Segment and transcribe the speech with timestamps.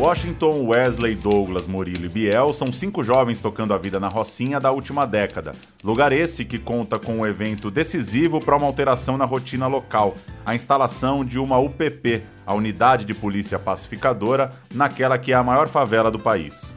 [0.00, 4.72] Washington, Wesley, Douglas, Murilo e Biel são cinco jovens tocando a vida na Rocinha da
[4.72, 5.52] última década.
[5.84, 10.16] Lugar esse que conta com um evento decisivo para uma alteração na rotina local,
[10.46, 15.68] a instalação de uma UPP, a Unidade de Polícia Pacificadora, naquela que é a maior
[15.68, 16.74] favela do país.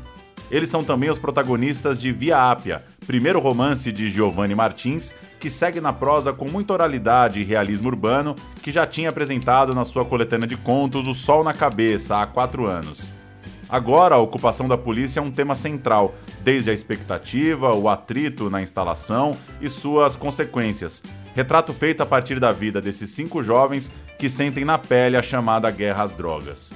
[0.52, 5.80] Eles são também os protagonistas de Via Ápia, primeiro romance de Giovanni Martins, que segue
[5.80, 10.46] na prosa com muita oralidade e realismo urbano, que já tinha apresentado na sua coletânea
[10.46, 13.13] de contos O Sol na Cabeça há quatro anos.
[13.74, 18.62] Agora, a ocupação da polícia é um tema central, desde a expectativa, o atrito na
[18.62, 21.02] instalação e suas consequências.
[21.34, 25.72] Retrato feito a partir da vida desses cinco jovens que sentem na pele a chamada
[25.72, 26.72] guerra às drogas.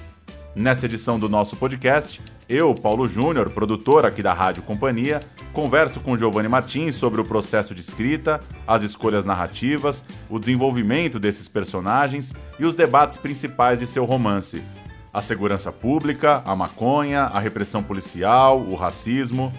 [0.56, 5.20] Nessa edição do nosso podcast, eu, Paulo Júnior, produtor aqui da Rádio Companhia,
[5.54, 11.48] converso com Giovanni Martins sobre o processo de escrita, as escolhas narrativas, o desenvolvimento desses
[11.48, 14.64] personagens e os debates principais de seu romance.
[15.18, 19.52] A segurança pública, a maconha, a repressão policial, o racismo.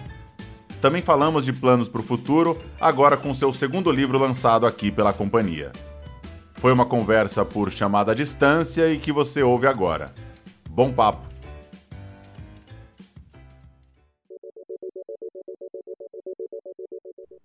[0.79, 5.11] Também falamos de planos para o futuro, agora com seu segundo livro lançado aqui pela
[5.11, 5.73] companhia.
[6.53, 10.05] Foi uma conversa por chamada à distância e que você ouve agora.
[10.69, 11.27] Bom papo!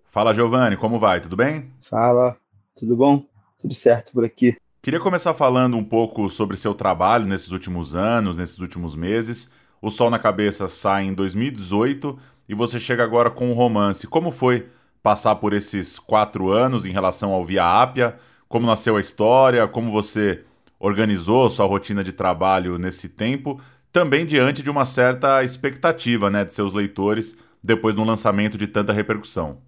[0.05, 1.21] Fala, Giovanni, como vai?
[1.21, 1.69] Tudo bem?
[1.83, 2.37] Fala,
[2.77, 3.25] tudo bom?
[3.59, 4.57] Tudo certo por aqui.
[4.85, 9.51] Queria começar falando um pouco sobre seu trabalho nesses últimos anos, nesses últimos meses.
[9.81, 14.07] O Sol na Cabeça sai em 2018 e você chega agora com um romance.
[14.07, 14.69] Como foi
[15.03, 18.17] passar por esses quatro anos em relação ao Via Ápia?
[18.47, 19.67] Como nasceu a história?
[19.67, 20.43] Como você
[20.79, 23.59] organizou sua rotina de trabalho nesse tempo?
[23.91, 28.93] Também diante de uma certa expectativa né, de seus leitores depois do lançamento de tanta
[28.93, 29.63] repercussão.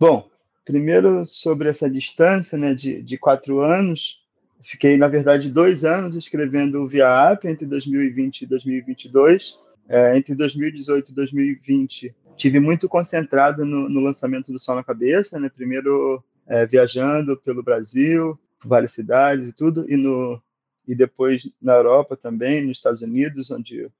[0.00, 0.30] Bom,
[0.64, 4.21] primeiro sobre essa distância né, de, de quatro anos,
[4.62, 9.58] fiquei, na verdade, dois anos escrevendo o Via App entre 2020 e 2022.
[9.88, 15.40] É, entre 2018 e 2020, tive muito concentrado no, no, lançamento do Sol na Cabeça,
[15.40, 15.50] né?
[15.54, 20.40] primeiro é, viajando pelo Brasil, várias cidades e tudo, e, no,
[20.86, 23.90] e depois na Europa também, nos Estados Unidos, onde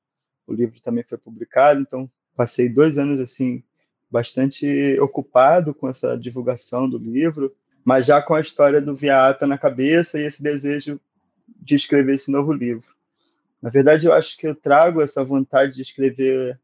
[0.46, 1.80] o livro também foi publicado.
[1.80, 3.62] Então, passei dois anos assim
[4.10, 7.54] bastante ocupado com essa divulgação do livro,
[7.84, 11.00] mas já com a história do Viata na cabeça e esse desejo
[11.60, 12.94] de escrever esse novo livro.
[13.60, 16.58] Na verdade, eu acho que eu trago essa vontade de escrever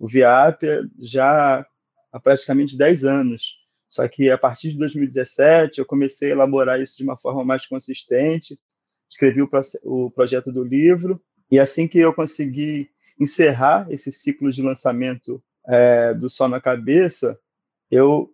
[0.00, 1.64] o Viata já
[2.12, 3.56] há praticamente 10 anos.
[3.86, 7.66] Só que a partir de 2017 eu comecei a elaborar isso de uma forma mais
[7.66, 8.58] consistente,
[9.08, 9.48] escrevi o,
[9.84, 12.90] o projeto do livro, e assim que eu consegui
[13.20, 17.38] encerrar esse ciclo de lançamento é, do Sol na Cabeça,
[17.88, 18.33] eu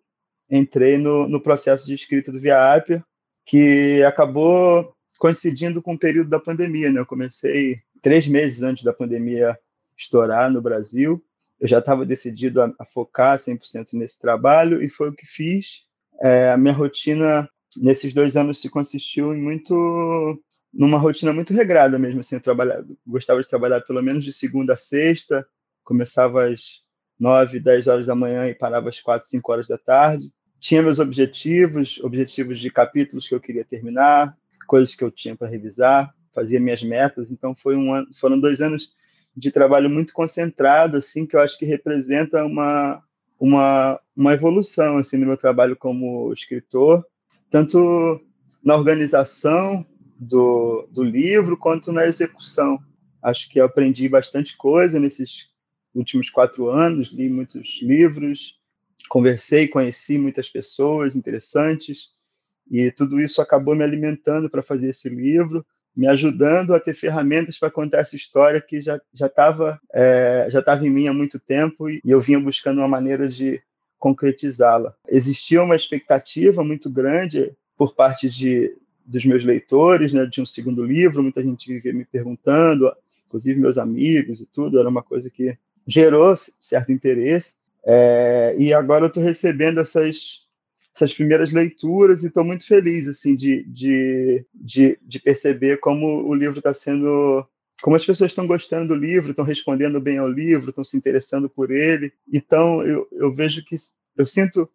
[0.50, 3.05] entrei no, no processo de escrita do Via Apia,
[3.44, 6.91] que acabou coincidindo com o período da pandemia.
[6.91, 7.00] Né?
[7.00, 9.59] Eu comecei três meses antes da pandemia
[9.97, 11.22] estourar no Brasil.
[11.61, 15.84] Eu já estava decidido a, a, focar 100% nesse trabalho e foi o que fiz.
[16.22, 21.99] É, a minha rotina nesses dois anos se consistiu em muito numa rotina muito regrada
[21.99, 25.47] mesmo assim eu gostava de trabalhar pelo menos de segunda a sexta
[25.84, 26.82] começava às
[27.21, 30.32] 9, 10 horas da manhã e parava às 4, 5 horas da tarde.
[30.60, 35.48] Tinha meus objetivos, objetivos de capítulos que eu queria terminar, coisas que eu tinha para
[35.48, 37.31] revisar, fazia minhas metas.
[37.31, 38.91] Então foi um ano, foram dois anos
[39.37, 43.03] de trabalho muito concentrado, assim, que eu acho que representa uma
[43.41, 47.03] uma, uma evolução assim no meu trabalho como escritor,
[47.50, 48.20] tanto
[48.62, 49.84] na organização
[50.19, 52.78] do, do livro quanto na execução.
[53.22, 55.49] Acho que eu aprendi bastante coisa nesses
[55.94, 58.59] últimos quatro anos, li muitos livros,
[59.10, 62.10] conversei, conheci muitas pessoas interessantes,
[62.71, 65.66] e tudo isso acabou me alimentando para fazer esse livro,
[65.97, 70.60] me ajudando a ter ferramentas para contar essa história que já já estava é, já
[70.60, 73.60] estava em mim há muito tempo e eu vinha buscando uma maneira de
[73.99, 74.94] concretizá-la.
[75.09, 80.84] Existia uma expectativa muito grande por parte de dos meus leitores, né, de um segundo
[80.84, 82.93] livro, muita gente vivia me perguntando,
[83.26, 87.56] inclusive meus amigos e tudo, era uma coisa que gerou certo interesse.
[87.85, 90.41] É, e agora eu estou recebendo essas,
[90.94, 96.35] essas primeiras leituras e estou muito feliz assim de, de, de, de perceber como o
[96.35, 97.47] livro está sendo
[97.81, 101.49] como as pessoas estão gostando do livro, estão respondendo bem ao livro, estão se interessando
[101.49, 102.12] por ele.
[102.31, 103.75] Então, eu, eu vejo que,
[104.17, 104.69] eu sinto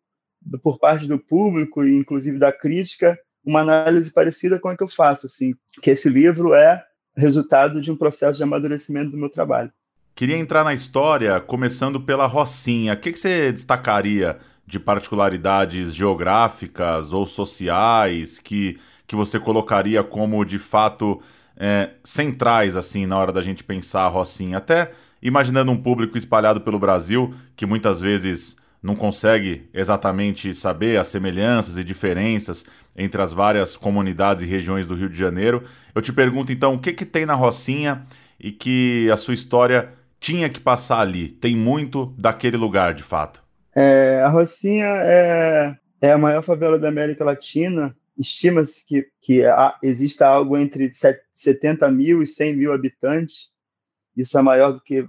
[0.61, 4.87] por parte do público e inclusive da crítica, uma análise parecida com a que eu
[4.87, 6.83] faço, assim, que esse livro é
[7.15, 9.71] resultado de um processo de amadurecimento do meu trabalho.
[10.15, 12.93] Queria entrar na história começando pela Rocinha.
[12.93, 20.45] O que, que você destacaria de particularidades geográficas ou sociais que, que você colocaria como
[20.45, 21.21] de fato
[21.57, 26.61] é, centrais assim na hora da gente pensar a Rocinha, até imaginando um público espalhado
[26.61, 32.65] pelo Brasil que muitas vezes não consegue exatamente saber as semelhanças e diferenças
[32.95, 35.63] entre as várias comunidades e regiões do Rio de Janeiro.
[35.93, 38.03] Eu te pergunto então, o que, que tem na Rocinha
[38.39, 39.93] e que a sua história
[40.25, 41.29] tinha que passar ali?
[41.29, 43.43] Tem muito daquele lugar, de fato.
[43.75, 47.95] É, a Rocinha é, é a maior favela da América Latina.
[48.17, 53.49] Estima-se que, que há, exista algo entre 70 mil e 100 mil habitantes.
[54.17, 55.07] Isso é maior do que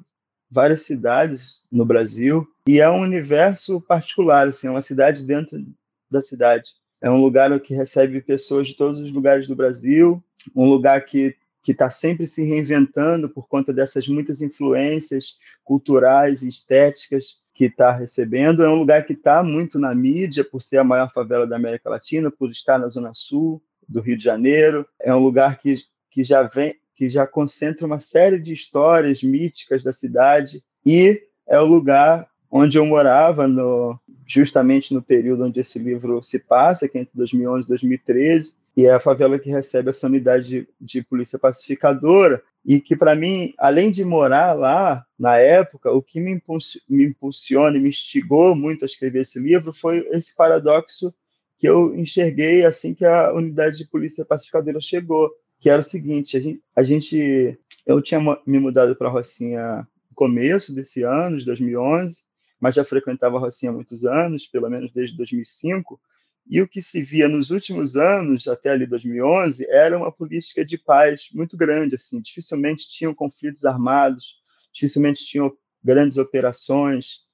[0.50, 5.64] várias cidades no Brasil e é um universo particular, assim, é uma cidade dentro
[6.10, 6.72] da cidade.
[7.00, 10.22] É um lugar que recebe pessoas de todos os lugares do Brasil,
[10.54, 11.34] um lugar que
[11.66, 15.34] que está sempre se reinventando por conta dessas muitas influências
[15.64, 18.62] culturais e estéticas que está recebendo.
[18.62, 21.90] É um lugar que está muito na mídia por ser a maior favela da América
[21.90, 24.86] Latina, por estar na zona sul do Rio de Janeiro.
[25.02, 25.74] É um lugar que,
[26.08, 31.58] que já vem que já concentra uma série de histórias míticas da cidade e é
[31.58, 36.98] o lugar onde eu morava no, justamente no período onde esse livro se passa, que
[36.98, 41.02] é entre 2011 e 2013, e é a favela que recebe essa unidade de, de
[41.02, 46.40] polícia pacificadora, e que para mim, além de morar lá na época, o que me,
[46.90, 51.14] impulsiona e me instigou muito a escrever esse livro foi esse paradoxo
[51.58, 56.36] que eu enxerguei assim que a unidade de polícia pacificadora chegou, que era o seguinte:
[56.36, 61.44] a gente, a gente eu tinha me mudado para Rocinha no começo desse ano, de
[61.44, 62.24] 2011,
[62.60, 66.00] mas já frequentava a Rocinha há muitos anos, pelo menos desde 2005.
[66.48, 70.78] E o que se via nos últimos anos, até ali 2011, era uma política de
[70.78, 71.96] paz muito grande.
[71.96, 74.34] Assim, dificilmente tinham conflitos armados,
[74.72, 77.26] dificilmente tinham grandes operações,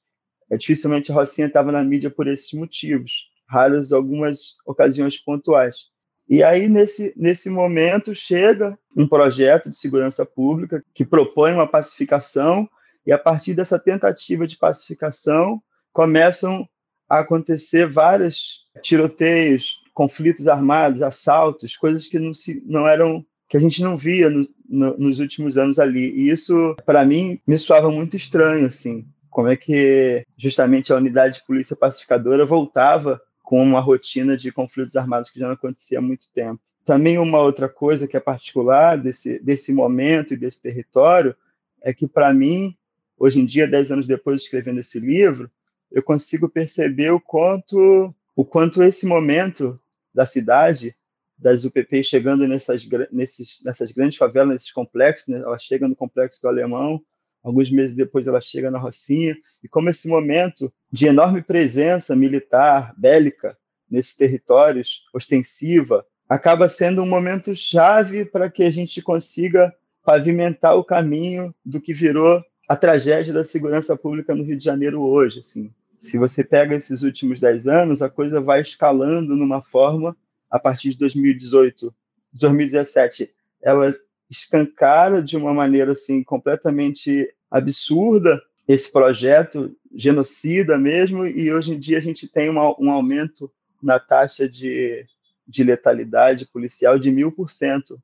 [0.51, 5.87] é, dificilmente a Rocinha estava na mídia por esses motivos, raras algumas ocasiões pontuais.
[6.29, 12.69] E aí, nesse, nesse momento, chega um projeto de segurança pública que propõe uma pacificação,
[13.07, 15.63] e a partir dessa tentativa de pacificação,
[15.93, 16.69] começam
[17.09, 23.61] a acontecer vários tiroteios, conflitos armados, assaltos, coisas que não, se, não eram que a
[23.61, 26.11] gente não via no, no, nos últimos anos ali.
[26.13, 29.05] E isso, para mim, me soava muito estranho, assim.
[29.29, 34.97] Como é que justamente a unidade de polícia pacificadora voltava com uma rotina de conflitos
[34.97, 36.61] armados que já não acontecia há muito tempo.
[36.87, 41.37] Também uma outra coisa que é particular desse, desse momento e desse território
[41.83, 42.75] é que, para mim,
[43.23, 45.49] hoje em dia, dez anos depois de escrevendo esse livro,
[45.93, 49.81] eu consigo perceber o quanto, o quanto esse momento
[50.13, 50.93] da cidade,
[51.39, 55.39] das UPP chegando nessas, nesses, nessas grandes favelas, nesses complexos, né?
[55.39, 57.01] ela chega no complexo do Alemão,
[57.43, 62.95] Alguns meses depois ela chega na Rocinha, e como esse momento de enorme presença militar,
[62.97, 63.59] bélica,
[63.91, 70.85] nesses territórios, ostensiva, acaba sendo um momento chave para que a gente consiga pavimentar o
[70.85, 72.43] caminho do que virou
[72.73, 75.41] a tragédia da segurança pública no Rio de Janeiro hoje.
[75.41, 75.71] Assim.
[75.99, 80.17] Se você pega esses últimos dez anos, a coisa vai escalando numa forma,
[80.51, 81.95] a partir de 2018,
[82.33, 83.31] 2017,
[83.61, 83.95] ela
[84.31, 91.99] escancara de uma maneira assim completamente absurda esse projeto genocida mesmo e hoje em dia
[91.99, 93.53] a gente tem uma, um aumento
[93.83, 95.05] na taxa de,
[95.47, 98.03] de letalidade policial de mil por cento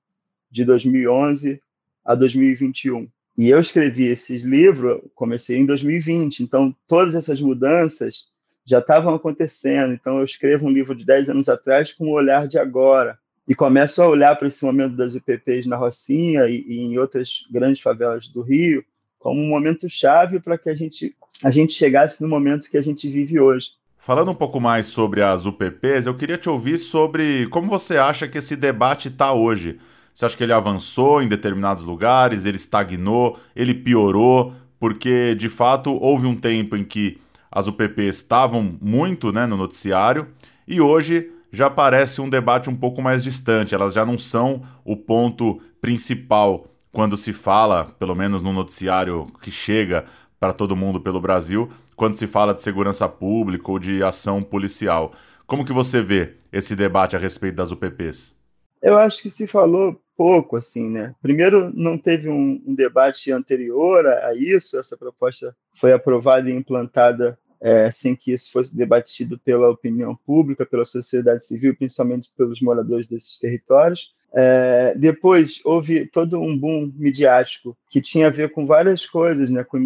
[0.51, 1.59] de 2011
[2.05, 3.09] a 2021.
[3.39, 8.27] E eu escrevi esses livros, comecei em 2020, então todas essas mudanças
[8.67, 9.95] já estavam acontecendo.
[9.95, 13.17] Então eu escrevo um livro de 10 anos atrás com o olhar de agora
[13.47, 17.47] e começo a olhar para esse momento das UPPs na Rocinha e, e, em outras
[17.49, 18.85] grandes favelas do Rio
[19.21, 22.83] como um momento chave para que a gente, a gente chegasse no momento que a
[22.83, 23.69] gente vive hoje.
[23.99, 28.27] Falando um pouco mais sobre as UPPs, eu queria te ouvir sobre como você acha
[28.27, 29.79] que esse debate está hoje.
[30.19, 34.53] Você acha que ele avançou em determinados lugares, ele estagnou, ele piorou?
[34.77, 40.27] Porque, de fato, houve um tempo em que as UPPs estavam muito né, no noticiário
[40.67, 44.97] e hoje já parece um debate um pouco mais distante, elas já não são o
[44.97, 50.05] ponto principal quando se fala, pelo menos no noticiário que chega
[50.41, 55.13] para todo mundo pelo Brasil, quando se fala de segurança pública ou de ação policial.
[55.47, 58.38] Como que você vê esse debate a respeito das UPPs?
[58.83, 61.15] Eu acho que se falou pouco, assim, né?
[61.23, 66.53] Primeiro, não teve um, um debate anterior a, a, isso, essa proposta foi aprovada e
[66.53, 72.61] implantada é, sem que isso fosse debatido pela opinião pública, pela sociedade civil, principalmente pelos
[72.61, 74.13] moradores desses territórios.
[74.33, 79.65] É, depois houve todo um boom midiático que tinha a ver com várias coisas, né,
[79.65, 79.83] com,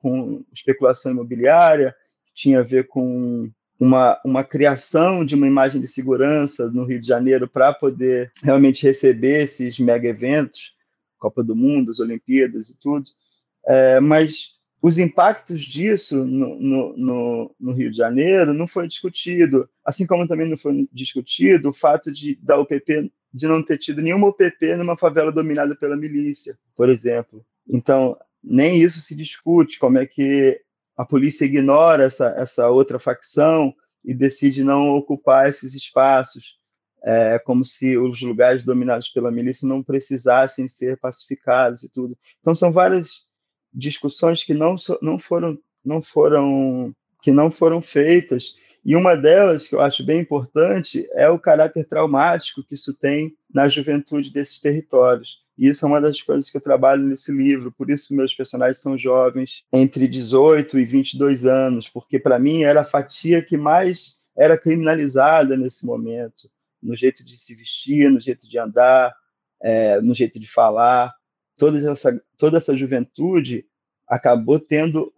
[0.00, 1.94] com especulação imobiliária,
[2.34, 7.06] tinha a ver com uma, uma criação de uma imagem de segurança no Rio de
[7.06, 10.74] Janeiro para poder realmente receber esses mega eventos,
[11.18, 13.10] Copa do Mundo, as Olimpíadas e tudo.
[13.66, 19.68] É, mas os impactos disso no, no, no, no, Rio de Janeiro não foi discutido,
[19.84, 24.00] assim como também não foi discutido o fato de da UPP de não ter tido
[24.00, 27.44] nenhuma UPP numa favela dominada pela milícia, por exemplo.
[27.68, 30.60] Então, nem isso se discute, como é que
[30.96, 33.74] a polícia ignora essa, essa outra facção
[34.04, 36.56] e decide não ocupar esses espaços,
[37.02, 42.16] é, como se os lugares dominados pela milícia não precisassem ser pacificados e tudo.
[42.40, 43.26] Então, são várias
[43.72, 49.74] discussões que não, não foram não foram que não foram feitas e uma delas que
[49.74, 55.44] eu acho bem importante é o caráter traumático que isso tem na juventude desses territórios.
[55.58, 58.78] E isso é uma das coisas que eu trabalho nesse livro, por isso meus personagens
[58.78, 64.16] são jovens, entre 18 e 22 anos, porque para mim era a fatia que mais
[64.36, 66.50] era criminalizada nesse momento,
[66.82, 69.14] no jeito de se vestir, no jeito de andar,
[69.62, 71.14] é, no jeito de falar
[71.56, 73.66] toda essa, toda essa juventude
[74.06, 75.12] acabou tendo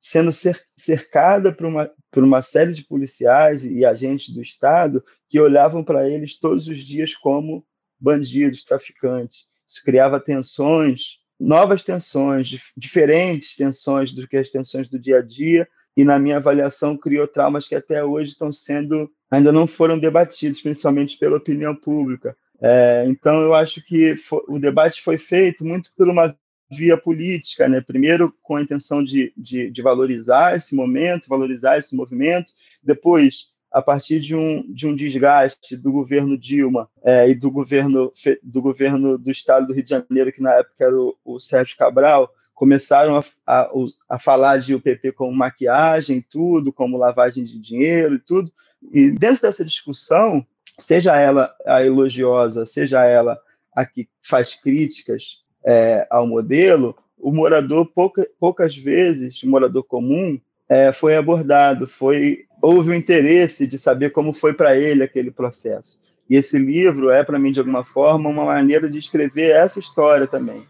[0.00, 0.30] sendo
[0.76, 6.08] cercada por uma, por uma série de policiais e agentes do Estado que olhavam para
[6.08, 7.66] eles todos os dias como
[7.98, 9.48] bandidos, traficantes.
[9.68, 15.68] Isso criava tensões, novas tensões, diferentes tensões do que as tensões do dia a dia,
[15.94, 20.60] e na minha avaliação criou traumas que até hoje estão sendo, ainda não foram debatidos,
[20.60, 22.36] principalmente pela opinião pública.
[22.60, 24.14] É, então, eu acho que
[24.48, 26.36] o debate foi feito muito por uma
[26.70, 27.80] via política, né?
[27.80, 33.82] primeiro com a intenção de, de, de, valorizar esse momento, valorizar esse movimento, depois, a
[33.82, 39.18] partir de um, de um desgaste do governo Dilma é, e do governo, do governo
[39.18, 43.16] do estado do Rio de Janeiro, que na época era o, o Sérgio Cabral, começaram
[43.16, 43.70] a, a,
[44.08, 48.50] a, falar de UPP como maquiagem, tudo, como lavagem de dinheiro e tudo.
[48.92, 50.44] E dentro dessa discussão,
[50.76, 53.38] seja ela a elogiosa, seja ela
[53.72, 60.40] a que faz críticas é, ao modelo, o morador pouca, poucas vezes, o morador comum,
[60.68, 66.00] é, foi abordado, foi houve o interesse de saber como foi para ele aquele processo.
[66.28, 70.26] E esse livro é para mim de alguma forma uma maneira de escrever essa história
[70.26, 70.62] também.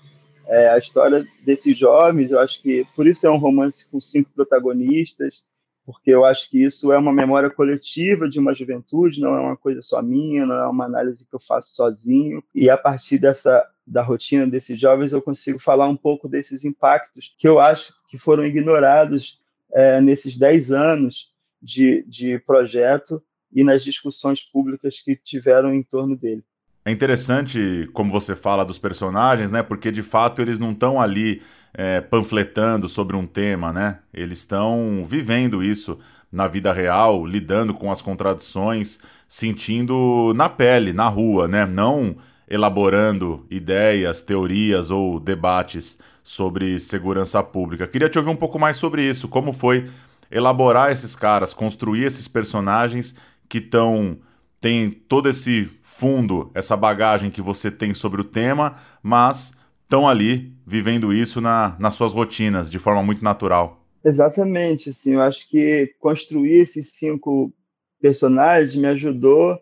[0.46, 4.30] É, a história desses jovens, eu acho que por isso é um romance com cinco
[4.34, 5.42] protagonistas,
[5.84, 9.56] porque eu acho que isso é uma memória coletiva de uma juventude, não é uma
[9.56, 12.42] coisa só minha, não é uma análise que eu faço sozinho.
[12.54, 17.34] E a partir dessa da rotina desses jovens, eu consigo falar um pouco desses impactos
[17.38, 19.40] que eu acho que foram ignorados
[19.72, 21.30] é, nesses 10 anos
[21.60, 23.22] de, de projeto
[23.52, 26.42] e nas discussões públicas que tiveram em torno dele.
[26.84, 29.62] É interessante como você fala dos personagens, né?
[29.62, 31.42] Porque de fato eles não estão ali
[31.74, 33.98] é, panfletando sobre um tema, né?
[34.12, 35.98] Eles estão vivendo isso
[36.30, 38.98] na vida real, lidando com as contradições,
[39.28, 41.66] sentindo na pele, na rua, né?
[41.66, 42.16] Não
[42.48, 47.86] elaborando ideias, teorias ou debates sobre segurança pública.
[47.86, 49.28] Queria te ouvir um pouco mais sobre isso.
[49.28, 49.90] Como foi
[50.30, 53.14] elaborar esses caras, construir esses personagens
[53.48, 54.18] que estão
[54.60, 59.52] tem todo esse fundo, essa bagagem que você tem sobre o tema, mas
[59.84, 63.84] estão ali vivendo isso na, nas suas rotinas de forma muito natural.
[64.04, 67.52] Exatamente, assim, eu acho que construir esses cinco
[68.00, 69.60] personagens me ajudou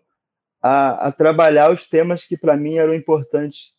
[0.61, 3.73] a, a trabalhar os temas que para mim eram importantes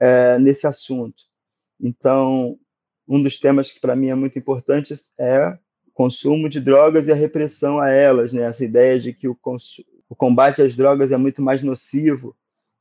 [0.00, 1.22] é, nesse assunto.
[1.80, 2.56] Então,
[3.06, 5.58] um dos temas que para mim é muito importante é
[5.92, 8.42] consumo de drogas e a repressão a elas, né?
[8.42, 9.36] Essa ideia de que o,
[10.08, 12.36] o combate às drogas é muito mais nocivo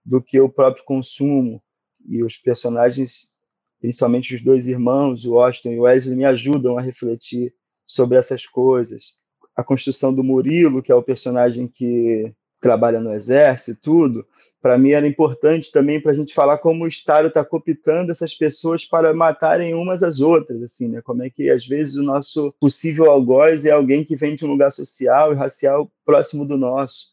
[0.05, 1.61] do que o próprio consumo
[2.07, 3.27] e os personagens,
[3.79, 7.53] principalmente os dois irmãos, o Austin e o Wesley, me ajudam a refletir
[7.85, 9.13] sobre essas coisas.
[9.55, 14.25] A construção do Murilo, que é o personagem que trabalha no exército e tudo,
[14.61, 18.35] para mim era importante também para a gente falar como o Estado está cooptando essas
[18.35, 21.01] pessoas para matarem umas às outras, assim, né?
[21.01, 24.49] Como é que às vezes o nosso possível algoz é alguém que vem de um
[24.49, 27.11] lugar social e racial próximo do nosso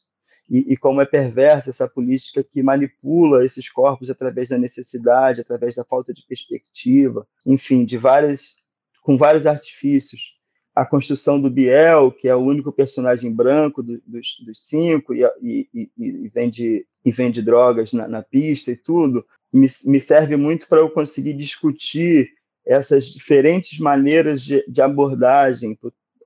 [0.51, 5.75] e, e, como é perversa essa política que manipula esses corpos através da necessidade, através
[5.75, 8.55] da falta de perspectiva, enfim, de várias,
[9.03, 10.38] com vários artifícios.
[10.79, 15.25] A construção do Biel, que é o único personagem branco do, dos, dos, cinco e,
[15.43, 20.69] e, e, vende, e vende drogas na, na pista e tudo, me, me serve muito
[20.69, 22.31] para eu conseguir discutir
[22.65, 25.77] essas diferentes maneiras de, de abordagem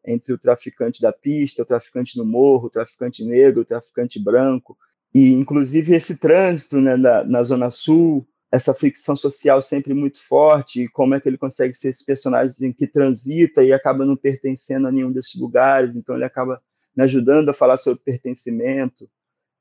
[0.06, 4.76] entre o traficante da pista, o traficante no morro, o traficante negro, o traficante branco,
[5.14, 10.82] e inclusive esse trânsito né, na, na Zona Sul, essa fricção social sempre muito forte,
[10.82, 14.86] e como é que ele consegue ser esse personagem que transita e acaba não pertencendo
[14.86, 16.60] a nenhum desses lugares, então ele acaba
[16.94, 19.08] me ajudando a falar sobre pertencimento.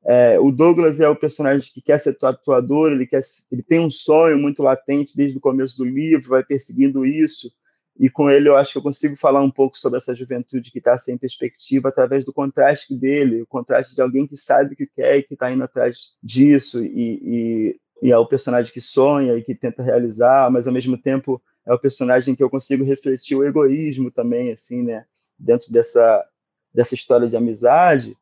[0.03, 3.89] É, o Douglas é o personagem que quer ser tatuador, ele, quer, ele tem um
[3.89, 7.50] sonho muito latente desde o começo do livro, vai perseguindo isso,
[7.98, 10.79] e com ele eu acho que eu consigo falar um pouco sobre essa juventude que
[10.79, 14.88] está sem perspectiva através do contraste dele, o contraste de alguém que sabe o que
[14.88, 16.89] quer e que está indo atrás disso, e,
[17.24, 21.41] e, e é o personagem que sonha e que tenta realizar, mas ao mesmo tempo
[21.65, 25.05] é o personagem que eu consigo refletir o egoísmo também, assim, né,
[25.38, 26.25] dentro dessa,
[26.74, 28.17] dessa história de amizade,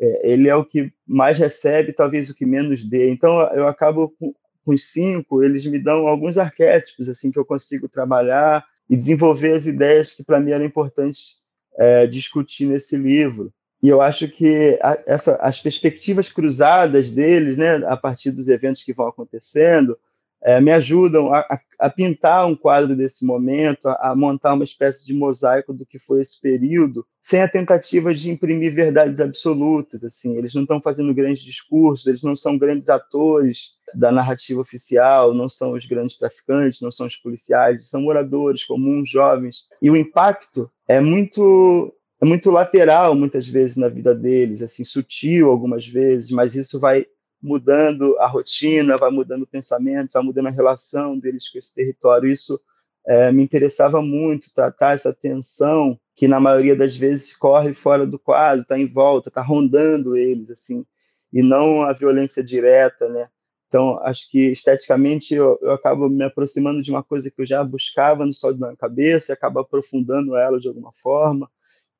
[0.00, 3.10] é, ele é o que mais recebe, talvez o que menos dê.
[3.10, 4.34] Então, eu acabo com,
[4.64, 9.52] com os cinco, eles me dão alguns arquétipos assim que eu consigo trabalhar e desenvolver
[9.52, 11.36] as ideias que para mim eram importantes
[11.78, 13.52] é, discutir nesse livro.
[13.82, 18.82] E eu acho que a, essa, as perspectivas cruzadas deles, né, a partir dos eventos
[18.82, 19.96] que vão acontecendo,
[20.42, 25.04] é, me ajudam a, a, pintar um quadro desse momento, a, a, montar uma espécie
[25.06, 30.02] de mosaico do que foi esse período, sem a tentativa de imprimir verdades absolutas.
[30.02, 35.34] Assim, eles não estão fazendo grandes discursos, eles não são grandes atores da narrativa oficial,
[35.34, 39.64] não são os grandes traficantes, não são os policiais, são moradores comuns, jovens.
[39.82, 45.50] E o impacto é muito é muito lateral muitas vezes na vida deles, assim sutil
[45.50, 47.06] algumas vezes, mas isso vai
[47.42, 52.30] mudando a rotina, vai mudando o pensamento, vai mudando a relação deles com esse território.
[52.30, 52.60] Isso
[53.06, 58.18] é, me interessava muito, tratar essa tensão que na maioria das vezes corre fora do
[58.18, 60.84] quadro, está em volta, está rondando eles, assim,
[61.32, 63.28] e não a violência direta, né?
[63.68, 67.64] Então, acho que esteticamente eu, eu acabo me aproximando de uma coisa que eu já
[67.64, 71.48] buscava no Sol da Cabeça, e acabo aprofundando ela de alguma forma,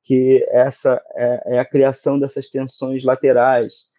[0.03, 3.89] que essa é, é a criação dessas tensões laterais,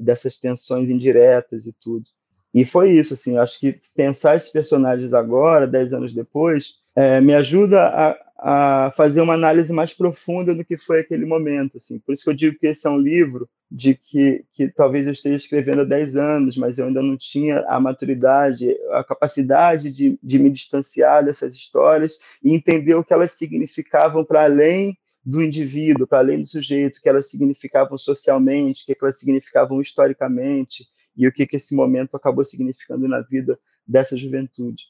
[0.00, 2.04] dessas tensões indiretas e tudo.
[2.52, 7.32] E foi isso, assim, acho que pensar esses personagens agora, dez anos depois, é, me
[7.32, 12.00] ajuda a, a, fazer uma análise mais profunda do que foi aquele momento, assim.
[12.00, 15.12] Por isso que eu digo que esse é um livro de que, que talvez eu
[15.12, 20.18] esteja escrevendo há dez anos, mas eu ainda não tinha a maturidade, a capacidade de,
[20.20, 26.06] de me distanciar dessas histórias e entender o que elas significavam para além do indivíduo,
[26.06, 31.46] para além do sujeito, que elas significavam socialmente, que elas significavam historicamente e o que,
[31.46, 34.84] que esse momento acabou significando na vida dessa juventude.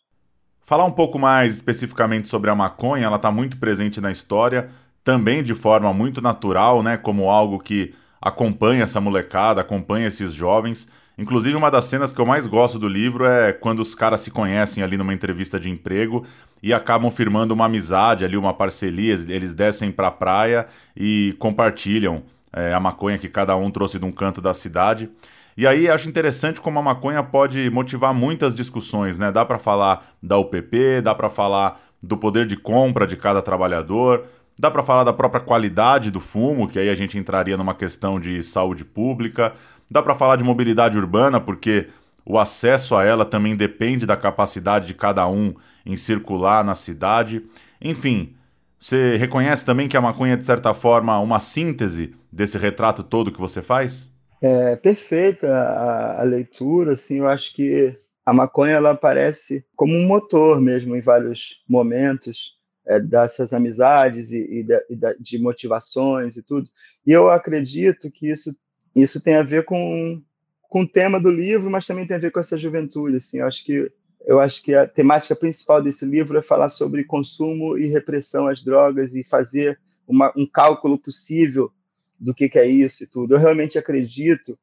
[0.62, 4.70] Falar um pouco mais especificamente sobre a maconha, ela está muito presente na história,
[5.02, 10.88] também de forma muito natural, né, como algo que acompanha essa molecada, acompanha esses jovens.
[11.20, 14.30] Inclusive, uma das cenas que eu mais gosto do livro é quando os caras se
[14.30, 16.24] conhecem ali numa entrevista de emprego
[16.62, 19.12] e acabam firmando uma amizade ali, uma parceria.
[19.28, 24.10] Eles descem pra praia e compartilham é, a maconha que cada um trouxe de um
[24.10, 25.10] canto da cidade.
[25.58, 29.30] E aí acho interessante como a maconha pode motivar muitas discussões, né?
[29.30, 34.24] Dá para falar da UPP, dá para falar do poder de compra de cada trabalhador,
[34.58, 38.18] dá para falar da própria qualidade do fumo, que aí a gente entraria numa questão
[38.18, 39.52] de saúde pública,
[39.90, 41.88] Dá para falar de mobilidade urbana porque
[42.24, 47.44] o acesso a ela também depende da capacidade de cada um em circular na cidade.
[47.80, 48.34] Enfim,
[48.78, 53.32] você reconhece também que a maconha é, de certa forma, uma síntese desse retrato todo
[53.32, 54.10] que você faz?
[54.40, 60.06] É perfeita a, a leitura, assim, eu acho que a maconha ela aparece como um
[60.06, 66.68] motor mesmo em vários momentos é, dessas amizades e, e, e de motivações e tudo.
[67.06, 68.54] E eu acredito que isso
[68.94, 70.22] isso tem a ver com,
[70.62, 73.16] com o tema do livro, mas também tem a ver com essa juventude.
[73.16, 73.92] Assim, eu acho que
[74.26, 78.62] eu acho que a temática principal desse livro é falar sobre consumo e repressão às
[78.62, 81.72] drogas e fazer uma, um cálculo possível
[82.18, 83.34] do que, que é isso e tudo.
[83.34, 84.58] Eu realmente acredito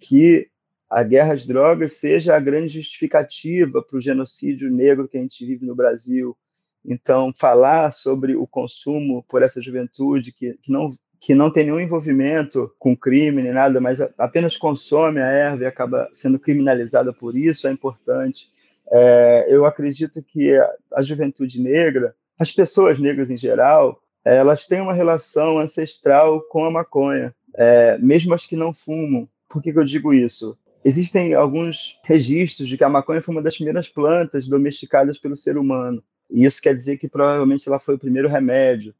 [0.00, 0.48] que
[0.88, 5.44] a guerra às drogas seja a grande justificativa para o genocídio negro que a gente
[5.44, 6.36] vive no Brasil.
[6.84, 10.88] Então, falar sobre o consumo por essa juventude que, que não
[11.24, 15.66] que não tem nenhum envolvimento com crime nem nada, mas apenas consome a erva e
[15.66, 18.52] acaba sendo criminalizada por isso, é importante.
[18.92, 20.54] É, eu acredito que
[20.92, 26.70] a, juventude negra, as pessoas negras em geral, elas têm uma relação ancestral com a
[26.70, 29.26] maconha, é, mesmo as que não fumam.
[29.48, 30.58] Por que, que eu digo isso?
[30.84, 35.56] Existem alguns registros de que a maconha foi uma das primeiras plantas domesticadas pelo ser
[35.56, 36.04] humano.
[36.30, 38.94] E isso quer dizer que provavelmente ela foi o primeiro remédio,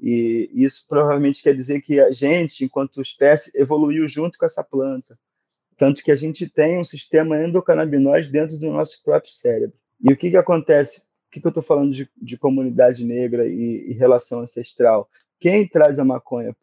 [0.00, 5.18] e isso provavelmente quer dizer que a gente, enquanto espécie, evoluiu junto com essa planta.
[5.76, 9.76] Tanto que a gente tem um sistema endocannabinoide dentro do nosso próprio cérebro.
[10.00, 11.00] E o que, que acontece?
[11.00, 15.08] O que, que eu estou falando de, de, comunidade negra e, e, relação ancestral?
[15.38, 16.56] Quem traz a maconha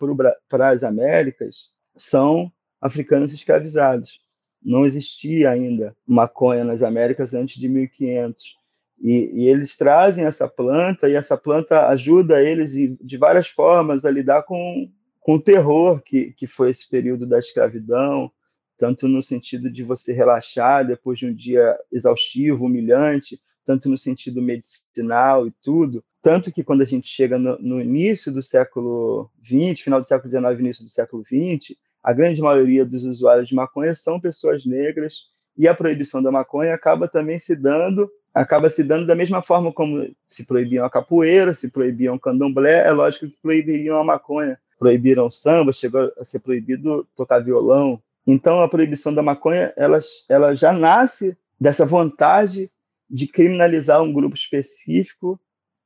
[0.50, 4.20] para as Américas são africanos escravizados.
[4.62, 8.56] Não existia ainda maconha nas Américas antes de 1500.
[9.00, 14.12] E, e, eles trazem essa planta e essa planta ajuda eles de várias formas a
[14.12, 18.32] lidar com, com o terror que, que foi esse período da escravidão,
[18.78, 24.42] tanto no sentido de você relaxar depois de um dia exaustivo, humilhante, tanto no sentido
[24.42, 26.04] medicinal e tudo.
[26.22, 30.30] Tanto que quando a gente chega no, no início do século XX, final do século
[30.30, 35.26] XIX, início do século XX, a grande maioria dos usuários de maconha são pessoas negras
[35.58, 39.72] e a proibição da maconha acaba também se dando acaba se dando da mesma forma
[39.72, 44.60] como se proibiam a capoeira, se proibiam o candomblé, é lógico que proibiriam a maconha,
[44.78, 48.02] proibiram o samba, chegou a ser proibido tocar violão.
[48.28, 52.70] Então a proibição da maconha, ela, ela já nasce dessa vontade
[53.10, 55.40] de criminalizar um grupo específico,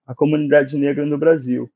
[0.08, 1.70] a comunidade negra no Brasil.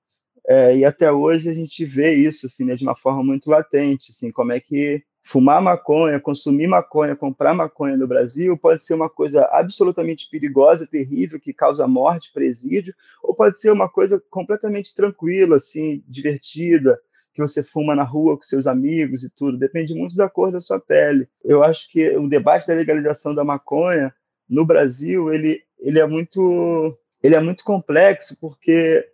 [0.47, 4.11] É, e até hoje a gente vê isso assim, né, de uma forma muito latente,
[4.11, 9.09] assim, como é que fumar maconha, consumir maconha, comprar maconha no Brasil pode ser uma
[9.09, 15.55] coisa absolutamente perigosa, terrível, que causa morte, presídio, ou pode ser uma coisa completamente tranquila,
[15.55, 16.99] assim, divertida,
[17.33, 19.57] que você fuma na rua com seus amigos e tudo.
[19.57, 21.27] Depende muito da cor da sua pele.
[21.43, 24.13] Eu acho que o debate da legalização da maconha
[24.47, 29.07] no Brasil ele, ele é muito ele é muito complexo porque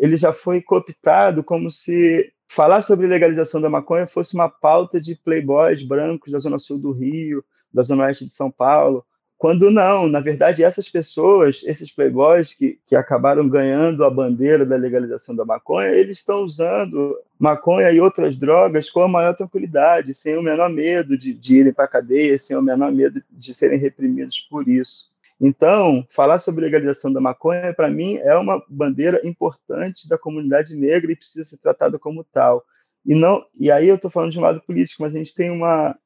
[0.00, 5.14] ele já foi cooptado como se falar sobre legalização da maconha fosse uma pauta de
[5.14, 9.04] playboys brancos da zona sul do Rio, da zona oeste de São Paulo,
[9.40, 14.76] quando não, na verdade, essas pessoas, esses playboys que, que acabaram ganhando a bandeira da
[14.76, 20.36] legalização da maconha, eles estão usando maconha e outras drogas com a maior tranquilidade, sem
[20.36, 23.78] o menor medo de, de irem para a cadeia, sem o menor medo de serem
[23.78, 25.09] reprimidos por isso.
[25.40, 31.10] Então, falar sobre legalização da maconha, para mim, é uma bandeira importante da comunidade negra
[31.10, 32.62] e precisa ser tratada como tal.
[33.06, 35.50] E não, e aí eu estou falando de um lado político, mas a gente tem
[35.50, 35.96] uma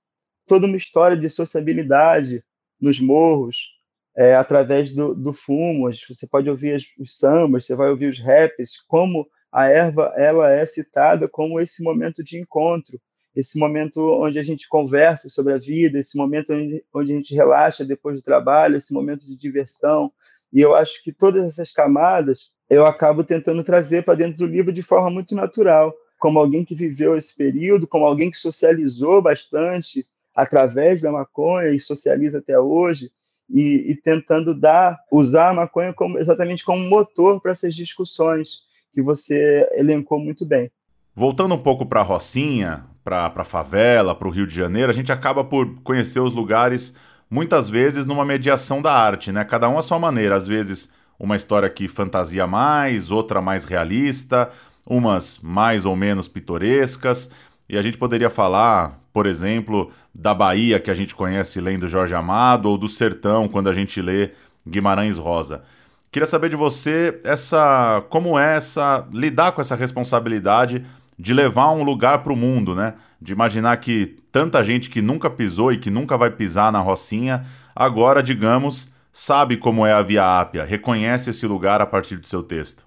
[0.47, 2.45] toda uma história de sociabilidade
[2.81, 3.71] nos morros,
[4.17, 5.91] é, através do, do fumo.
[5.93, 10.53] Você pode ouvir as, os sambas, você vai ouvir os rappers, como a erva ela
[10.53, 13.01] é citada como esse momento de encontro
[13.35, 17.35] esse momento onde a gente conversa sobre a vida, esse momento onde, onde a gente
[17.35, 20.13] relaxa depois do trabalho, esse momento de diversão.
[20.53, 24.73] E eu acho que todas essas camadas eu acabo tentando trazer para dentro do livro
[24.73, 30.07] de forma muito natural, como alguém que viveu esse período, como alguém que socializou bastante
[30.35, 33.11] através da maconha e socializa até hoje,
[33.49, 38.61] e, e tentando dar, usar a maconha como, exatamente como motor para essas discussões
[38.93, 40.71] que você elencou muito bem.
[41.15, 44.95] Voltando um pouco para a Rocinha, para a favela, para o Rio de Janeiro, a
[44.95, 46.95] gente acaba por conhecer os lugares
[47.31, 49.45] muitas vezes numa mediação da arte, né?
[49.45, 50.35] Cada um à sua maneira.
[50.35, 54.51] Às vezes uma história que fantasia mais, outra mais realista,
[54.87, 57.31] umas mais ou menos pitorescas.
[57.69, 62.15] E a gente poderia falar, por exemplo, da Bahia que a gente conhece lendo Jorge
[62.15, 64.31] Amado, ou do Sertão quando a gente lê
[64.67, 65.63] Guimarães Rosa.
[66.11, 70.87] Queria saber de você essa, como é essa lidar com essa responsabilidade
[71.19, 72.95] de levar um lugar para o mundo, né?
[73.21, 77.47] De imaginar que tanta gente que nunca pisou e que nunca vai pisar na Rocinha,
[77.75, 82.43] agora, digamos, sabe como é a Via Ápia, reconhece esse lugar a partir do seu
[82.43, 82.85] texto.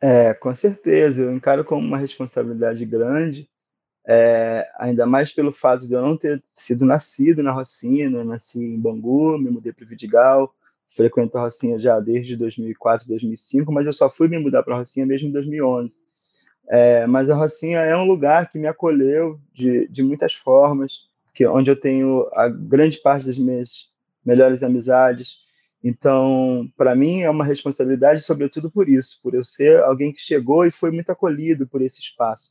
[0.00, 1.22] É, com certeza.
[1.22, 3.48] Eu encaro como uma responsabilidade grande,
[4.06, 8.24] é, ainda mais pelo fato de eu não ter sido nascido na Rocinha, né?
[8.24, 10.54] nasci em Bangu, me mudei para Vidigal,
[10.88, 14.78] frequento a Rocinha já desde 2004, 2005, mas eu só fui me mudar para a
[14.78, 16.07] Rocinha mesmo em 2011.
[16.70, 21.00] É, mas a Rocinha é um lugar que me acolheu de, de muitas formas,
[21.32, 23.88] que onde eu tenho a grande parte das minhas
[24.24, 25.36] melhores amizades.
[25.82, 30.66] Então, para mim é uma responsabilidade, sobretudo por isso, por eu ser alguém que chegou
[30.66, 32.50] e foi muito acolhido por esse espaço.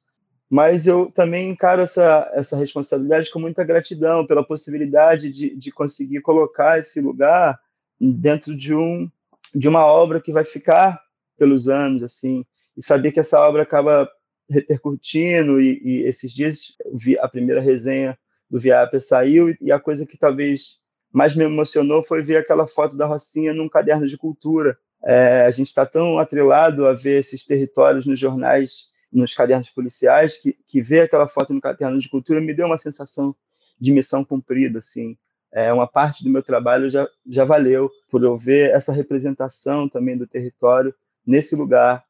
[0.50, 6.22] Mas eu também encaro essa, essa responsabilidade com muita gratidão pela possibilidade de, de conseguir
[6.22, 7.60] colocar esse lugar
[8.00, 9.10] dentro de um
[9.54, 11.02] de uma obra que vai ficar
[11.38, 12.46] pelos anos assim
[12.78, 14.10] e saber que essa obra acaba
[14.50, 18.18] repercutindo e, e esses dias vi a primeira resenha
[18.50, 20.78] do Viapa saiu e, a coisa que talvez
[21.12, 24.78] mais me emocionou foi ver aquela foto da Rocinha num caderno de cultura.
[25.04, 30.38] É, a gente está tão atrelado a ver esses territórios nos jornais, nos cadernos policiais,
[30.38, 33.36] que, que ver aquela foto no caderno de cultura me deu uma sensação
[33.80, 35.18] de missão cumprida, assim.
[35.52, 40.18] É, uma parte do meu trabalho já, já valeu por eu ver essa representação também
[40.18, 40.94] do território
[41.26, 42.07] nesse lugar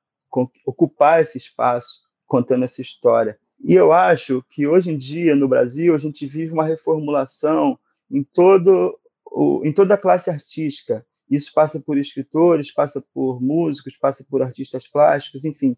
[0.65, 3.37] ocupar esse espaço contando essa história.
[3.63, 7.79] E eu acho que hoje em dia no Brasil a gente vive uma reformulação
[8.11, 11.05] em todo o, em toda a classe artística.
[11.29, 15.75] Isso passa por escritores, passa por músicos, passa por artistas plásticos, enfim.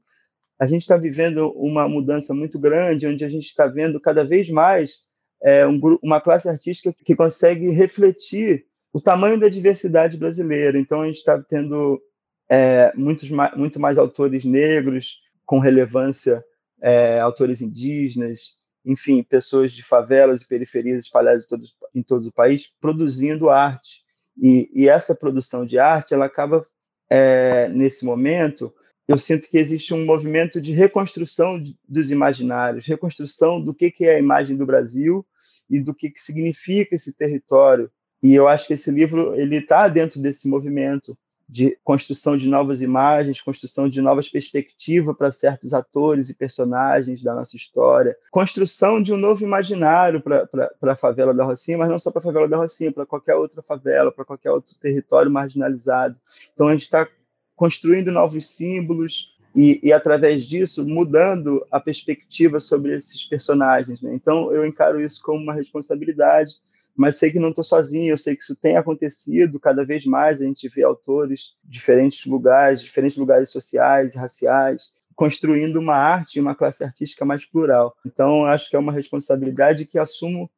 [0.60, 4.50] A gente está vivendo uma mudança muito grande, onde a gente está vendo cada vez
[4.50, 5.00] mais
[5.42, 10.78] é, um, uma classe artística que consegue refletir o tamanho da diversidade brasileira.
[10.78, 12.02] Então, a gente está tendo
[12.50, 16.44] é, muitos, muito mais autores negros com relevância
[16.82, 21.64] é, autores indígenas, enfim, pessoas de favelas e periferias espalhadas em todo,
[21.96, 24.02] em todo o país produzindo arte.
[24.42, 26.66] E, e essa produção de arte, ela acaba,
[27.10, 28.74] é, nesse momento,
[29.08, 34.16] eu sinto que existe um movimento de reconstrução dos imaginários, reconstrução do que, que é
[34.16, 35.26] a imagem do Brasil
[35.70, 37.92] e do que, que significa esse território.
[38.24, 41.18] E eu acho que esse livro ele está dentro desse movimento
[41.50, 47.34] de construção de novas imagens, construção de novas perspectivas para certos atores e personagens da
[47.34, 50.48] nossa história, construção de um novo imaginário para
[50.84, 53.64] a favela da Rocinha, mas não só para a favela da Rocinha, para qualquer outra
[53.64, 56.20] favela, para qualquer outro território marginalizado.
[56.54, 57.08] Então a gente está
[57.56, 64.00] construindo novos símbolos e, e, através disso mudando a perspectiva sobre esses personagens.
[64.04, 64.14] Né?
[64.14, 66.54] Então eu encaro isso como uma responsabilidade,
[67.00, 68.12] mas sei que não estou sozinho.
[68.12, 70.42] Eu sei que isso tem acontecido cada vez mais.
[70.42, 76.54] A gente vê autores de diferentes lugares, diferentes lugares sociais, raciais, construindo uma arte, uma
[76.54, 77.96] classe artística mais plural.
[78.06, 80.52] Então acho que é uma responsabilidade que assumo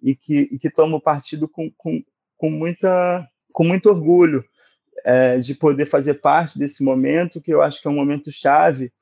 [0.00, 2.04] e que, e que tomo partido com, com,
[2.36, 4.44] com muita com muito orgulho
[5.04, 8.92] é, de poder fazer parte desse momento, que eu acho que é um momento chave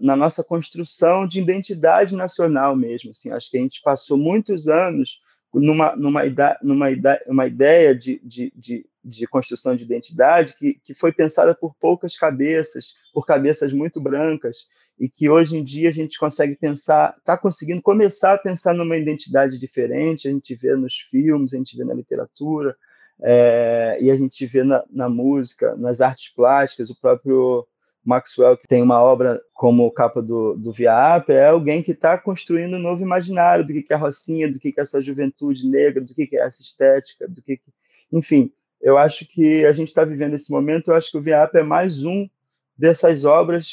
[0.00, 3.10] na nossa construção de identidade nacional mesmo.
[3.10, 5.20] Assim, acho que a gente passou muitos anos
[5.52, 6.22] numa, numa,
[6.62, 6.86] numa
[7.26, 12.16] uma ideia de, de, de, de, construção de identidade que, que foi pensada por poucas
[12.16, 14.66] cabeças, por cabeças muito brancas,
[14.98, 18.96] e que hoje em dia a gente consegue pensar, está conseguindo começar a pensar numa
[18.96, 22.76] identidade diferente, a gente vê nos filmes, a gente vê na literatura,
[23.22, 27.66] é, e a gente vê na, na, música, nas artes plásticas, o próprio
[28.04, 32.16] Maxwell, que tem uma obra como capa do, do Via Apia, é alguém que está
[32.16, 35.02] construindo um novo imaginário do que, que é a Rocinha, do que, que é essa
[35.02, 37.72] juventude negra, do que, que é essa estética, do que, que...
[38.12, 41.42] Enfim, eu acho que a gente está vivendo esse momento, eu acho que o Via
[41.42, 42.28] Apia é mais um
[42.76, 43.72] dessas obras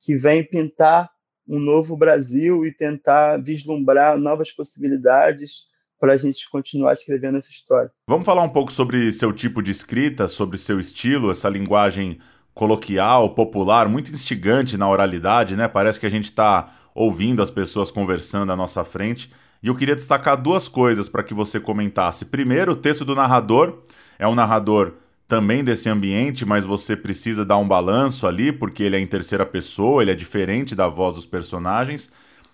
[0.00, 1.10] que vem pintar
[1.48, 7.90] um novo Brasil e tentar vislumbrar novas possibilidades para a gente continuar escrevendo essa história.
[8.08, 12.18] Vamos falar um pouco sobre seu tipo de escrita, sobre seu estilo, essa linguagem
[12.60, 15.66] coloquial, popular, muito instigante na oralidade, né?
[15.66, 19.32] Parece que a gente está ouvindo as pessoas conversando à nossa frente.
[19.62, 22.26] E eu queria destacar duas coisas para que você comentasse.
[22.26, 23.78] Primeiro, o texto do narrador
[24.18, 24.92] é um narrador
[25.26, 29.46] também desse ambiente, mas você precisa dar um balanço ali, porque ele é em terceira
[29.46, 32.12] pessoa, ele é diferente da voz dos personagens.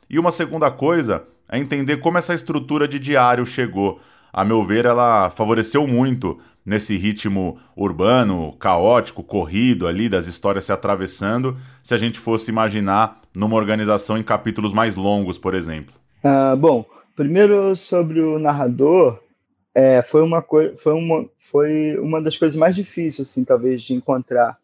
[0.08, 4.00] E uma segunda coisa é entender como essa estrutura de diário chegou.
[4.32, 10.72] A meu ver, ela favoreceu muito nesse ritmo urbano, caótico, corrido ali, das histórias se
[10.72, 15.94] atravessando, se a gente fosse imaginar numa organização em capítulos mais longos, por exemplo.
[16.24, 19.20] Ah, bom, primeiro sobre o narrador,
[19.72, 20.44] é, foi, uma
[20.76, 24.58] foi, uma, foi uma das coisas mais difíceis, assim, talvez, de encontrar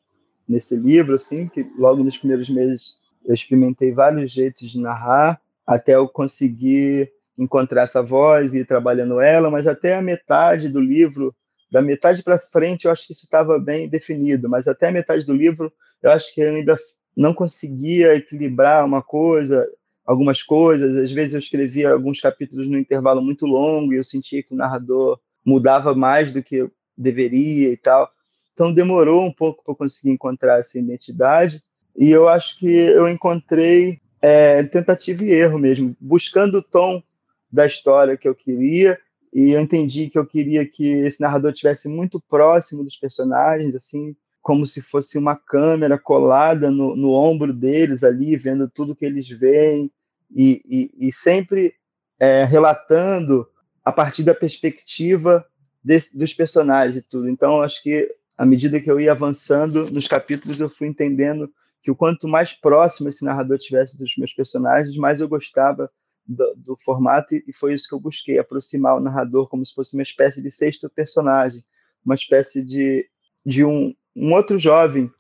[0.49, 5.95] nesse livro, assim, que logo nos primeiros meses eu experimentei vários jeitos de narrar, até
[5.95, 11.35] eu conseguir encontrar essa voz e ir trabalhando ela, mas até a metade do livro,
[11.73, 15.25] da metade para frente, eu acho que isso estava bem definido, mas até a metade
[15.25, 16.77] do livro, eu acho que eu ainda
[17.17, 19.67] não conseguia equilibrar uma coisa,
[20.05, 20.95] algumas coisas.
[20.99, 24.57] Às vezes eu escrevia alguns capítulos no intervalo muito longo e eu sentia que o
[24.57, 28.11] narrador mudava mais do que deveria e tal.
[28.53, 31.63] Então demorou um pouco para conseguir encontrar essa identidade.
[31.97, 37.03] E eu acho que eu encontrei é, tentativa e erro mesmo, buscando o tom
[37.51, 38.99] da história que eu queria
[39.33, 44.15] e eu entendi que eu queria que esse narrador tivesse muito próximo dos personagens, assim,
[44.43, 49.29] como se fosse uma câmera colada no, no ombro deles ali, vendo tudo que eles
[49.29, 49.91] veem
[50.35, 51.75] e, e, e sempre
[52.19, 53.49] é, relatando
[53.85, 55.47] a partir da perspectiva
[55.83, 57.29] desse, dos personagens e tudo.
[57.29, 61.91] Então, acho que à medida que eu ia avançando nos capítulos, eu fui entendendo que
[61.91, 65.91] o quanto mais próximo esse narrador tivesse dos meus personagens, mais eu gostava
[66.27, 69.95] do, do, formato e foi isso que eu busquei aproximar o narrador como se fosse
[69.95, 71.65] uma espécie de sexto personagem,
[72.05, 73.09] uma espécie de,
[73.45, 75.11] de um, um outro jovem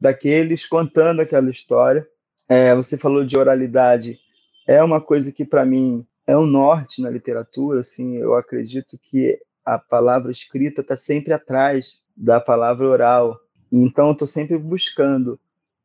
[0.00, 2.06] daqueles contando aquela história.
[2.48, 4.18] É, você falou de oralidade,
[4.66, 7.80] é uma coisa que para mim é um norte na literatura.
[7.80, 13.38] Assim, eu acredito que a palavra escrita está sempre atrás da palavra oral.
[13.72, 15.38] Então, estou sempre buscando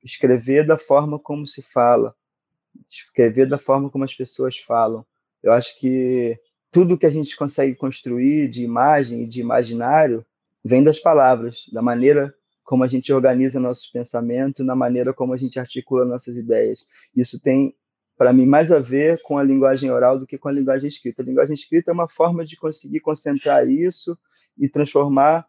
[0.03, 2.15] escrever da forma como se fala,
[2.89, 5.05] escrever da forma como as pessoas falam.
[5.41, 6.37] Eu acho que
[6.71, 10.25] tudo que a gente consegue construir de imagem e de imaginário
[10.63, 15.37] vem das palavras, da maneira como a gente organiza nossos pensamentos, na maneira como a
[15.37, 16.85] gente articula nossas ideias.
[17.15, 17.75] Isso tem,
[18.15, 21.23] para mim, mais a ver com a linguagem oral do que com a linguagem escrita.
[21.23, 24.15] A linguagem escrita é uma forma de conseguir concentrar isso
[24.55, 25.47] e transformar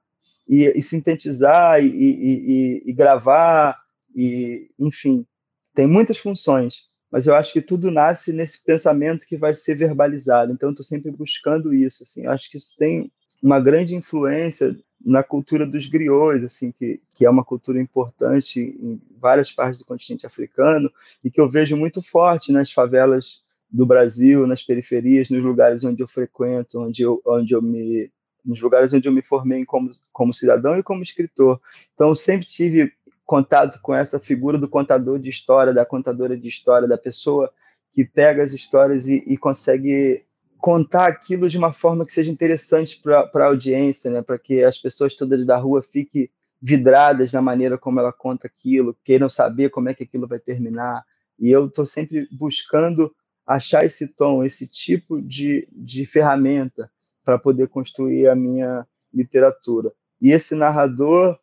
[0.48, 3.78] e, e sintetizar e, e, e gravar
[4.14, 5.26] e, enfim,
[5.74, 6.89] tem muitas funções.
[7.10, 10.52] Mas eu acho que tudo nasce nesse pensamento que vai ser verbalizado.
[10.52, 12.02] Então, estou sempre buscando isso.
[12.02, 13.10] Assim, eu acho que isso tem
[13.42, 19.00] uma grande influência na cultura dos griots, assim, que, que é uma cultura importante em
[19.18, 20.92] várias partes do continente africano
[21.24, 26.02] e que eu vejo muito forte nas favelas do Brasil, nas periferias, nos lugares onde
[26.02, 28.10] eu frequento, onde eu, onde eu me
[28.44, 31.60] nos lugares onde eu me formei como, como cidadão e como escritor.
[31.94, 32.92] Então, sempre tive
[33.30, 37.48] contato com essa figura do contador de história, da contadora de história, da pessoa
[37.92, 40.24] que pega as histórias e, e consegue
[40.58, 44.20] contar aquilo de uma forma que seja interessante para a audiência, né?
[44.20, 46.28] para que as pessoas todas da rua fiquem
[46.60, 51.04] vidradas na maneira como ela conta aquilo, queiram saber como é que aquilo vai terminar.
[51.38, 53.14] E eu estou sempre buscando
[53.46, 56.90] achar esse tom, esse tipo de, de ferramenta
[57.24, 59.92] para poder construir a minha literatura.
[60.20, 61.38] E esse narrador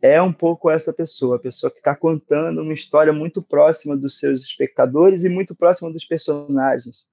[0.00, 4.18] é um pouco essa pessoa, a pessoa que está contando uma história muito próxima dos
[4.18, 7.04] seus espectadores e muito próxima dos personagens.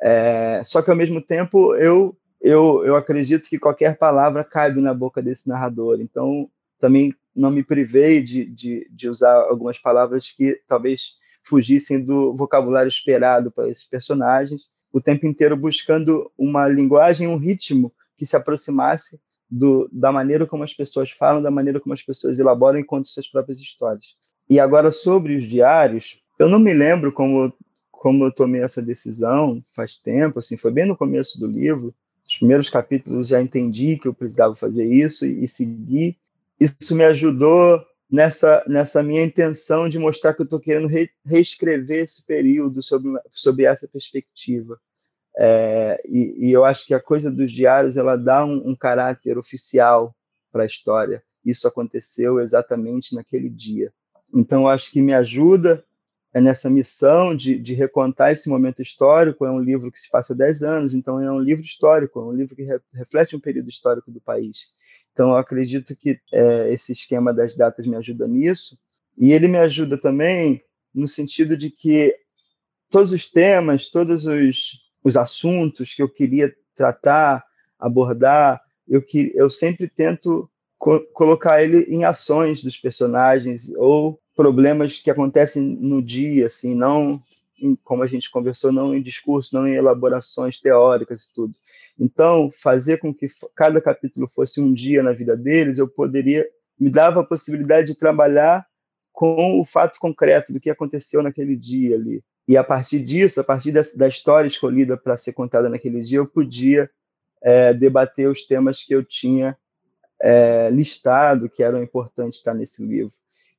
[0.00, 4.92] É, só que ao mesmo tempo eu, eu eu acredito que qualquer palavra cabe na
[4.92, 6.00] boca desse narrador.
[6.00, 6.50] Então
[6.80, 12.88] também não me privei de, de, de usar algumas palavras que talvez fugissem do vocabulário
[12.88, 19.20] esperado para esses personagens, o tempo inteiro buscando uma linguagem, um ritmo que se aproximasse
[19.52, 23.04] do, da maneira como as pessoas falam, da maneira como as pessoas elaboram e contam
[23.04, 24.16] suas próprias histórias.
[24.48, 27.52] E agora sobre os diários, eu não me lembro como
[27.90, 31.94] como eu tomei essa decisão faz tempo, assim, foi bem no começo do livro.
[32.28, 36.16] Os primeiros capítulos já entendi que eu precisava fazer isso e, e seguir.
[36.58, 42.02] Isso me ajudou nessa nessa minha intenção de mostrar que eu estou querendo re, reescrever
[42.02, 44.80] esse período sob sob essa perspectiva.
[45.36, 49.38] É, e, e, eu acho que a coisa dos diários ela dá um, um caráter
[49.38, 50.14] oficial
[50.50, 51.22] para a história.
[51.44, 53.92] Isso aconteceu exatamente naquele dia.
[54.34, 55.84] Então, eu acho que me ajuda
[56.34, 59.44] é nessa missão de, de recontar esse momento histórico.
[59.44, 62.32] É um livro que se passa 10 anos, então é um livro histórico, é um
[62.32, 64.68] livro que re, reflete um período histórico do país.
[65.12, 68.78] Então, eu acredito que é, esse esquema das datas me ajuda nisso.
[69.16, 70.62] E ele me ajuda também
[70.94, 72.14] no sentido de que
[72.88, 77.44] todos os temas, todos os, os assuntos que eu queria tratar,
[77.78, 84.98] abordar, eu, que, eu sempre tento co colocar ele em ações dos personagens ou problemas
[84.98, 87.22] que acontecem no dia, assim, não
[87.60, 91.54] em, como a gente conversou, não em discurso, não em elaborações teóricas e tudo.
[91.98, 96.46] Então, fazer com que cada capítulo fosse um dia na vida deles, eu poderia
[96.82, 98.66] me dava a possibilidade de trabalhar
[99.12, 102.22] com o fato concreto do que aconteceu naquele dia ali.
[102.48, 106.18] E a partir disso, a partir da, da história escolhida para ser contada naquele dia,
[106.18, 106.90] eu podia
[107.42, 109.56] é, debater os temas que eu tinha
[110.20, 113.12] é, listado, que eram importantes estar nesse livro.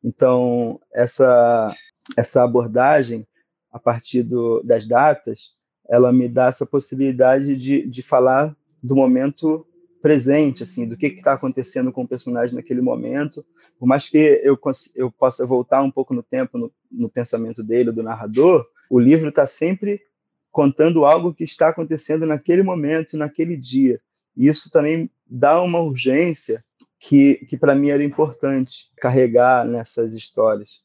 [0.04, 1.74] Então, essa,
[2.18, 3.26] essa abordagem,
[3.72, 5.52] a partir do, das datas,
[5.90, 9.66] ela me dá essa possibilidade de, de falar do momento
[10.04, 13.42] presente, assim, do que está acontecendo com o personagem naquele momento.
[13.80, 14.60] Por mais que eu,
[14.98, 19.30] eu possa voltar um pouco no tempo, no, no pensamento dele, do narrador, o livro
[19.30, 20.02] está sempre
[20.52, 23.98] contando algo que está acontecendo naquele momento, naquele dia.
[24.36, 26.62] E isso também dá uma urgência
[27.00, 30.82] que, que para mim era importante carregar nessas histórias.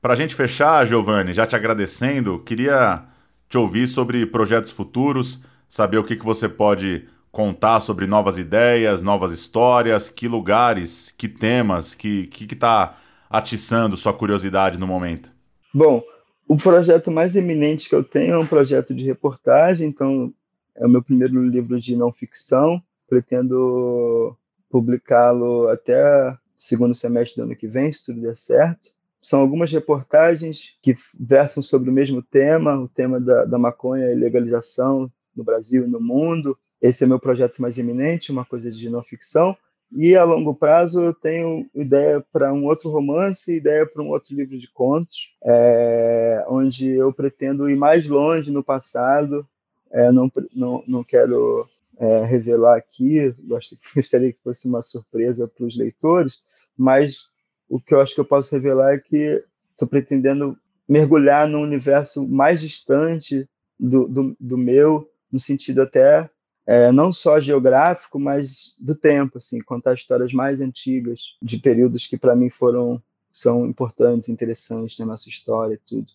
[0.00, 3.06] Para a gente fechar, Giovanni, já te agradecendo, queria
[3.50, 9.00] te ouvir sobre projetos futuros, saber o que, que você pode contar sobre novas ideias,
[9.00, 15.32] novas histórias, que lugares, que temas, que que está atiçando sua curiosidade no momento.
[15.72, 16.02] Bom,
[16.46, 20.32] o projeto mais eminente que eu tenho é um projeto de reportagem, então
[20.76, 22.82] é o meu primeiro livro de não ficção.
[23.08, 24.36] Pretendo
[24.70, 28.90] publicá-lo até segundo semestre do ano que vem, se tudo der certo.
[29.18, 34.14] São algumas reportagens que versam sobre o mesmo tema, o tema da, da maconha e
[34.14, 36.58] legalização no Brasil e no mundo.
[36.82, 39.56] Esse é meu projeto mais iminente, uma coisa de não ficção.
[39.94, 44.34] E a longo prazo eu tenho ideia para um outro romance, ideia para um outro
[44.34, 49.46] livro de contos, é, onde eu pretendo ir mais longe no passado.
[49.92, 51.68] É, não, não, não quero
[51.98, 53.32] é, revelar aqui,
[53.94, 56.40] gostaria que fosse uma surpresa para os leitores,
[56.76, 57.28] mas
[57.68, 60.58] o que eu acho que eu posso revelar é que estou pretendendo
[60.88, 66.28] mergulhar num universo mais distante do, do, do meu, no sentido até
[66.66, 72.16] é, não só geográfico, mas do tempo, assim, contar histórias mais antigas de períodos que
[72.16, 73.02] para mim foram
[73.32, 76.12] são importantes, interessantes na nossa história, e tudo.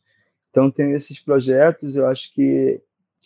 [0.52, 1.96] Então tenho esses projetos.
[1.96, 2.80] Eu acho que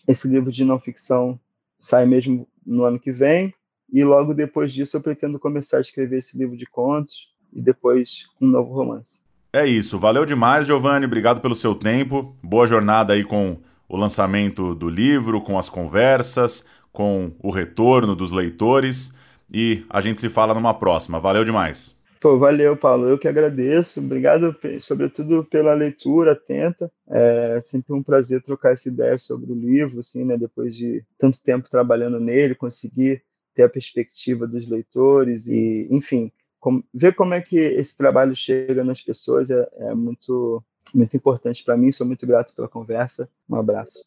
[0.08, 1.40] esse livro de não ficção
[1.78, 3.54] sai mesmo no ano que vem,
[3.92, 8.28] e logo depois disso eu pretendo começar a escrever esse livro de contos e depois
[8.40, 9.26] um novo romance.
[9.52, 12.38] É isso, valeu demais, Giovanni, obrigado pelo seu tempo.
[12.42, 13.58] Boa jornada aí com
[13.90, 19.14] o lançamento do livro, com as conversas, com o retorno dos leitores
[19.52, 21.20] e a gente se fala numa próxima.
[21.20, 21.96] Valeu demais.
[22.22, 23.10] Pô, valeu, Paulo.
[23.10, 24.00] Eu que agradeço.
[24.00, 26.92] Obrigado, sobretudo, pela leitura atenta.
[27.10, 30.38] É sempre um prazer trocar essa ideia sobre o livro, assim, né?
[30.38, 33.24] Depois de tanto tempo trabalhando nele, conseguir
[33.56, 38.84] ter a perspectiva dos leitores e, enfim, com, ver como é que esse trabalho chega
[38.84, 40.64] nas pessoas é, é muito,
[40.94, 41.92] muito importante para mim.
[41.92, 43.28] Sou muito grato pela conversa.
[43.50, 44.06] Um abraço.